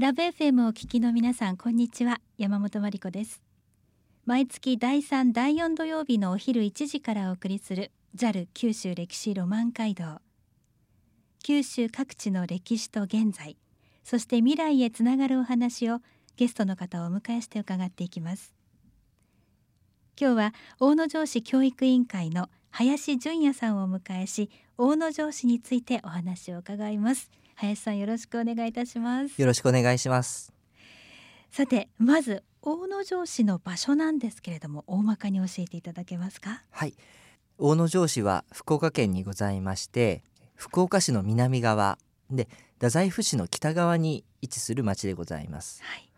[0.00, 2.22] ラブ FM を聞きの皆さんこんにちは。
[2.38, 3.42] 山本真理子です。
[4.24, 10.22] 毎月第3第4土曜日のお昼1時からお送りする JAL 九州歴史ロマン街道。
[11.42, 13.58] 九州各地の歴史と現在
[14.02, 15.98] そして未来へつながるお話を
[16.38, 18.54] ゲストの方をお迎えして伺っていきます。
[20.18, 24.48] 今日は大野城市教育委員会の林純也さんをお迎えし
[24.78, 27.30] 大野城市についてお話を伺います。
[27.60, 29.38] 林さんよろしくお願いいたします。
[29.38, 30.50] よろしくお願いします。
[31.50, 36.62] さてまず大野城市の場所なんですけれども大まかに教えていただけますか？
[36.70, 36.94] はい。
[37.58, 40.22] 大野城市は福岡県にございまして
[40.54, 41.98] 福岡市の南側
[42.30, 46.09] で太宰府市の北側に位置する町でございます、はい、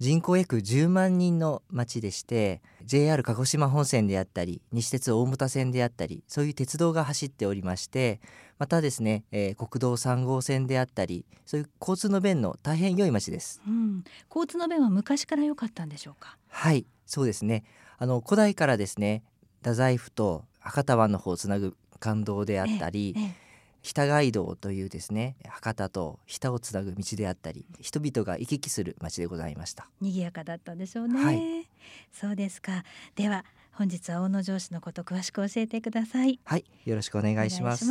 [0.00, 8.20] 人口約10万人の町でして JR 鹿児島本線であったり西鉄大牟田線であったりそういう鉄道が走っておりまして
[8.58, 16.36] またですね、えー、国道3号線であったりそういう交通の便の大変良い町です、うん、交通の便は昔から良かったんでしょうか？
[16.48, 17.64] はいそうですね。
[17.98, 19.22] あの古代からですね
[19.62, 23.43] 太宰府と博多湾の方をつなぐ感動であったり、ええ
[23.84, 29.90] 北街道というですね博多と日田をつなぐ道であったり人々が行き来する町でございました。
[30.00, 31.68] 賑やかだったでしょうね、はい、
[32.10, 32.82] そうですか。
[33.14, 36.40] では本日は大野城市のこと詳しく教えてください。
[36.44, 37.84] はいよろしくお願いします。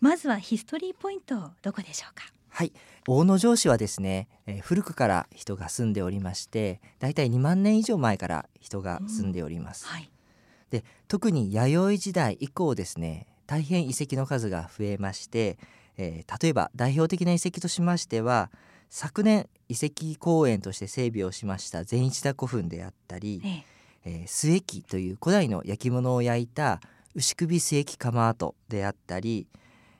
[0.00, 2.24] まずはヒストリーポイントどこでしょうか？
[2.50, 2.72] はい。
[3.08, 9.94] 大野城市はですね、えー、古くから人が住んでおりましてだいたい2万年以上前から人が住んでおります、うん。
[9.94, 10.10] はい、
[10.70, 15.58] で特に弥生時代以降ですね大変遺跡の数が増えまして、
[15.96, 18.50] えー、例えば代表的な遺跡としましては
[18.90, 23.74] 昨年遺跡公園として整備をしました善一田古墳であったり、ええ。
[24.04, 26.80] えー、末木という古代の焼き物を焼いた
[27.14, 29.46] 牛首末木窯跡であったり、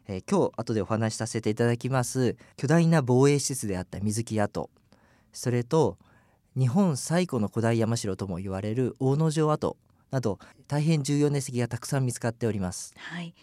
[0.08, 4.70] えー、今日後でお話しさせていただきます巨大な防衛施設であった水木跡
[5.33, 5.97] それと
[6.56, 9.77] 日本最古の古代山城とも言われる大野城跡
[10.14, 10.39] など
[10.69, 12.95] 大変重要な遺跡がたくさん見つかっております。
[12.97, 13.35] はい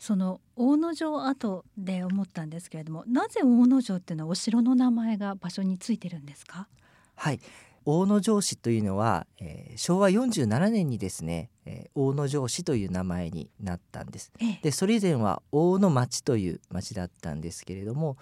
[0.00, 6.68] その大野城跡で思ったんですけれどもなぜ大野城っていうのはお城の名前が場所についてるんですか？
[7.14, 7.40] はい
[7.86, 14.32] 大野城市というのは、えー、昭和47年にですね、えー、大野城市という名前になったんです。
[14.40, 18.16] ええ、でそれ以前は大野町という町だったんですけれども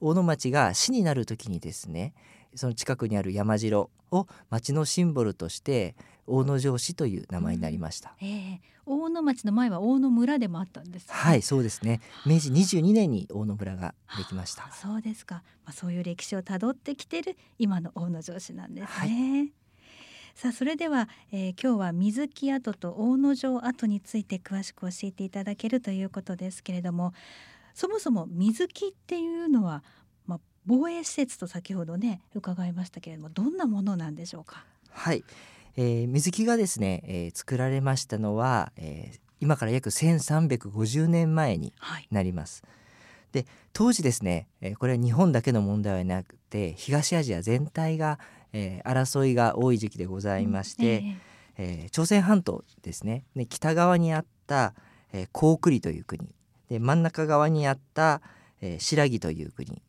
[0.00, 2.14] 大野町が市になる時にですね
[2.54, 12.00] その近くにある山城を町のシンボルとして大野城市という名前になりました、うん、えー、大野町の前は大野村でもあったんです、ね、はいそうですね。
[12.26, 14.70] 明治22年に大野村ができました。
[14.72, 19.52] そうですか、まあ、そういう歴史をたどってきてる今の大野城市なんですね、はい、
[20.34, 27.12] さあそれでは、えー、今日は水木跡と大野城跡について詳しく教えていただけるということですけれども
[27.74, 29.84] そもそも水木っていうのは、
[30.26, 34.64] まあ、防衛施設と先ほどね伺いましたけれどもどんなものなんでしょうか？
[34.90, 35.22] はい
[35.76, 41.74] えー、水木がですね、えー、作られましたのは、えー、今から約1350年前に
[42.10, 42.62] なります。
[42.64, 42.70] は
[43.40, 48.18] い、で当時ですね、えー、これは日本だけの問題はなくて東アジア全体が、
[48.52, 51.20] えー、争いが多い時期でございまして、うん、
[51.58, 53.24] えー、朝鮮半島ですね。
[53.36, 54.74] で北側にあった、
[55.12, 56.34] えー、高句麗という国。
[56.70, 58.22] で真ん中側にあった、
[58.60, 59.82] えー、新羅という国。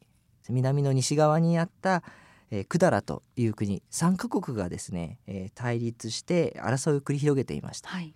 [0.50, 2.04] 南の西側にあった、
[2.52, 7.90] えー、百済という国3カ国がですね、えー、対立して争いを繰り広げていました。
[7.90, 8.14] はい、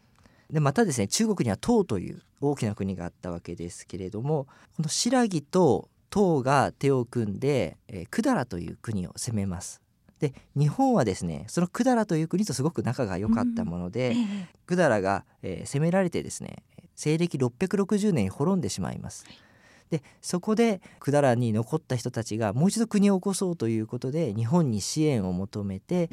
[0.50, 9.81] でまたですね中国には唐という大きな国があったわけですけれどもこの新羅と唐が手を組んで、えー、百済という国を攻めます。
[10.19, 16.63] で日本はですねその百済という国とすごく仲が良かったもので、うんえ百済が、えー、攻められてですね
[16.96, 19.25] 西暦660年に滅んでしまいます。
[19.25, 19.50] はい
[19.91, 26.09] でそこで百済に残った人たちがもう一度国を起こそうということで日本に支援を求めて、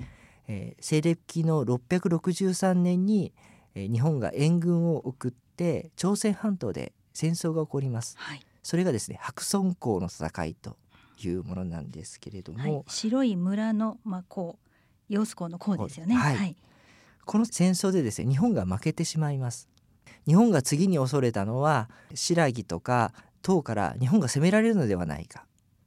[0.49, 3.33] えー、西暦の663年に、
[3.77, 8.17] えー、日本が援軍を送って朝鮮半島で戦争が起こります。
[8.19, 10.77] はい、それがですね白村江の戦いと
[11.23, 16.57] いうものなんですけれども、はい、白い村のまあこう陽子港の港ですよね、はい、はい、
[17.25, 19.69] この戦争でですね日本が負けてしまいます。
[20.27, 23.13] 日本が次に恐れたのは新羅とか
[23.43, 25.47] 党から日本が攻められるのではないか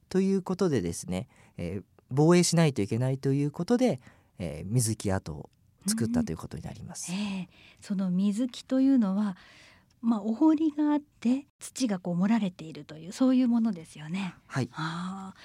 [0.10, 1.28] ということでですね、
[1.58, 4.00] えー、防衛しないといけないということで、
[4.40, 5.50] えー、水木跡を
[5.88, 7.12] 作ったということになります。
[7.12, 9.38] うん、えー、その水木というのは
[10.04, 14.34] まあ、お堀があって土がこう盛られているというそういうものですよね。
[14.48, 14.70] はい。
[14.74, 15.36] あ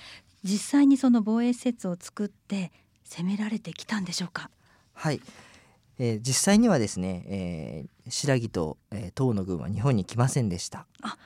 [0.45, 2.73] 実際にその防衛施設を作って
[3.05, 4.51] 攻められてきたんでしょうか？
[4.95, 5.21] はい。
[5.99, 10.87] えー、実際にはですね、えー、白木と、えー、唐の軍は日本に来ませんでした。
[11.03, 11.19] あ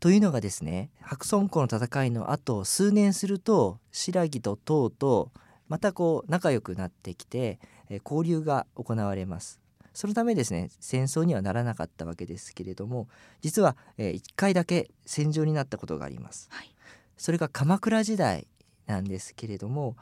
[0.00, 5.30] というのがですね白村江の戦いの後数年すると白木と唐と
[5.68, 9.60] またこう仲良くなってきて、え交流が行われます。
[9.94, 13.08] そのためですね戦争にはならなかったわけですけれども
[13.40, 16.74] 実は、え1回だけ戦場になったことがあります、はい、
[17.16, 18.46] それが鎌倉時代
[18.86, 19.96] なんですけれども、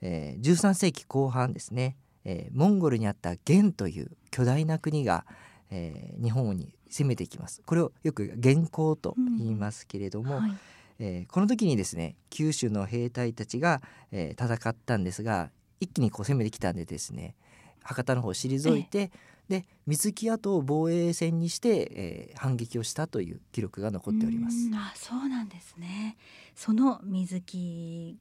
[0.00, 5.24] えー、13世紀後半ですね、えー、モンゴルにあった元という巨大な国が、
[5.70, 7.62] えー、日本に攻めてきます。
[7.64, 10.42] これをよく元寇と言いますけれども、うん。
[10.42, 10.52] はい、
[10.98, 15.50] えー、この時にですね九州の兵隊たちが、えー、戦ったんですが
[15.80, 17.34] 一気にこう攻めてきたんでですね
[17.82, 19.12] 博多の方を退いて、
[19.48, 24.56] で水木跡を防衛線にして、えー、反撃をしたという記録が残っております。
[24.74, 26.16] あそうなんですね。
[26.54, 28.18] その水木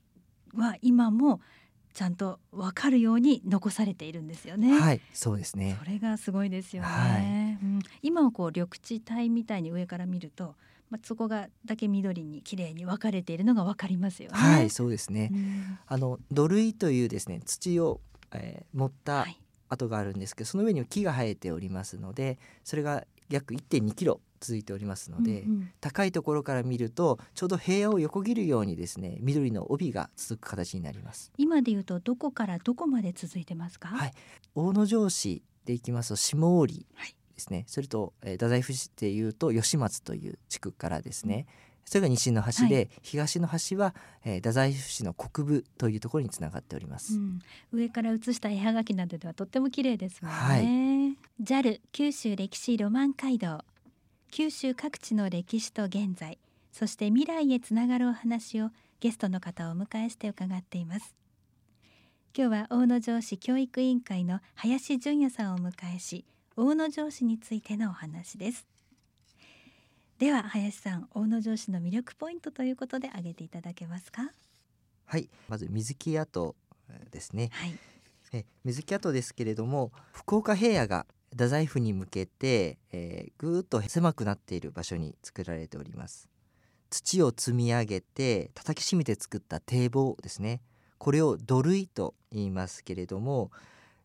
[0.54, 1.42] は今も
[1.96, 4.78] ちゃんと分かるように残されているんですよね。
[4.78, 6.90] はいそうですねそれがすごいですよね。
[6.90, 10.56] はいうん、今はこう緑地帯みたいに上から見ると
[10.92, 14.38] まあ、そこがだけ緑に綺麗に分かれているのが分かりますよね。
[14.38, 18.02] はいそうですね、うん、あの土塁というですね土を、
[18.34, 19.26] えー、持った
[19.68, 31.32] 跡があるんですけど、はい、その上には木が生えておりますのでそれが約1.2キロ続いておりますので、うんうん、高いところから見るとちょうど平野を横切るようにですね緑の帯が続く形になります。
[31.38, 33.90] 今でいうとどこからどこまで続いてますか？
[33.90, 34.14] はい。
[34.54, 37.66] 大野城市でいきますと下織、はいですね。
[37.68, 41.48] それと、えー、太宰府市でいうと吉松という地区からですね、
[41.84, 43.94] それが西の端で、はい、東の端は、
[44.24, 47.40] えー、太宰府市の国部というところにつながっております、うん、
[47.72, 53.64] 上から写した絵はがきなどではとっても綺麗ですもんね、はい、JAL 九州歴史ロマン街道
[54.38, 56.40] 九州各地の歴史と現在
[56.74, 61.16] そして未来へつながるお話をゲストの方をお迎えして伺っています。
[62.38, 66.26] 今日は大野城市教育委員会の林純也さんをお迎えし
[66.58, 68.68] 大野城市についてのお話です。
[70.20, 74.24] では林さん大野城市の魅力ポイントということで挙げていただけますか？
[75.06, 76.58] はいまず水木跡
[77.10, 77.80] ですね、はい、
[78.34, 81.06] え水木跡ですけれども福岡平野が
[81.36, 86.30] 太宰府に向けて、えー、ぐーっと狭くなっている場所に作られております。
[86.90, 90.62] 土を積み上げて叩きしめて作った堤防ですね。
[90.98, 93.52] これを土塁と言いますけれども、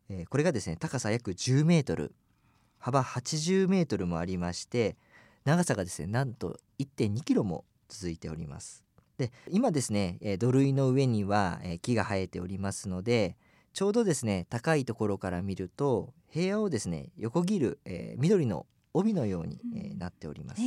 [0.09, 2.12] えー、これがですね高さ約10メートル
[2.79, 4.97] 幅80メートルもありまして
[5.44, 8.85] 長さがですねなんと1.2キロも続いております。
[9.19, 13.37] で今ですね、え土塁の上には、え木が生えておりますので
[13.73, 20.63] ちょうどですね高いところから見ると平野をですね横切る、えー、緑の帯のように、えー、なっております、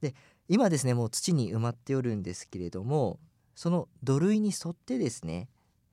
[0.00, 0.14] で
[0.48, 3.20] 今ですねもう土に埋まっておるんですけれども
[3.54, 5.48] その土塁に沿ってですね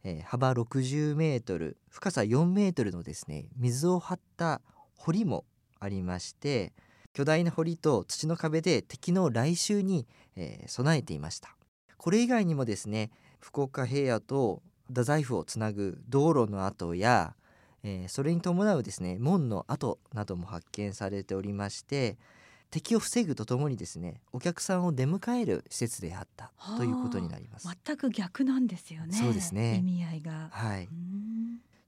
[0.05, 4.61] えー、幅60メートル深さ4メートルのですね水を張った
[4.95, 5.45] 堀も
[5.79, 6.73] ありまして
[7.13, 11.55] 巨大な堀と土の壁で敵の来襲に、えー、備えていました。
[11.97, 17.35] これ以外にもですね福岡平野と太宰府をつなぐ道路の跡や、
[17.83, 22.17] えー、それに伴うですね門の跡なども発見されておりまして
[22.69, 27.69] 敵を防ぐとともにですねお客さんを出迎える施設であったということになります。
[27.85, 29.75] 全く逆なんですよねそうですね。
[29.77, 30.49] 意味合いが。
[30.51, 30.89] はい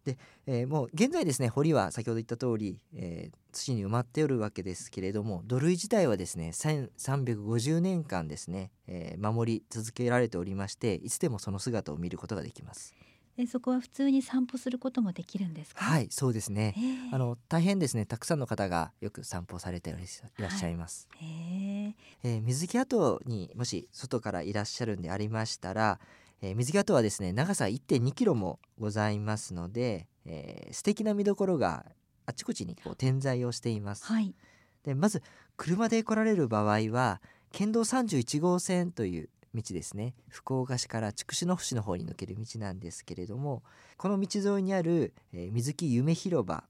[0.06, 12.94] で、えー、もう現在ですね堀は先ほど言った通り、えー、土に埋まっておるわけですけれども土塁自体はですね1350年間ですね、えー、守り続けられておりましていつでもその姿を見ることができます。
[13.38, 15.84] えそこは普通に散歩することもできるんですか？
[15.84, 16.74] はいそうですね。
[17.12, 18.06] あの大変ですね。
[18.06, 19.94] たくさんの方がよく散歩されてい
[20.38, 26.00] らっしゃいます、はい、えー、水木跡にもし外からいらっしゃるんでありましたら、
[26.42, 31.86] えー、水木跡はですね長さ1.2キロもございますので、えー、素敵な見どころが
[32.26, 34.36] あちこちにこう点在をしています、はい、
[34.84, 35.22] でまず
[35.58, 40.14] 車で来られる場合は県道31号線という道ですね。
[40.30, 43.64] 福岡市から筑紫野市の方に抜ける道なんですけれども
[43.98, 46.66] この道沿いにある、えー、水木夢広場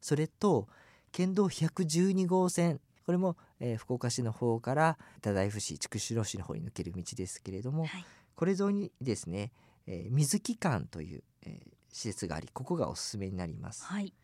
[0.00, 0.68] それと
[1.12, 8.04] 県道112号線これも、えー、福岡市の方から太宰府市筑紫野市の方に抜ける道ですけれども、はい、
[8.40, 9.52] これ沿いにですね、
[9.86, 13.84] えー、水木館という、えー、施設がありここがおすすめになります。
[13.84, 14.14] はい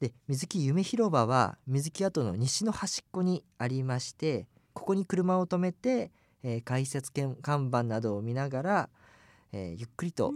[0.00, 6.10] で水木夢広場は水木跡の西の端っこにありましてここに車を止めて
[6.44, 7.10] えー、解説
[7.42, 8.88] 看板などを見ながら、
[9.52, 10.32] えー、ゆっくりと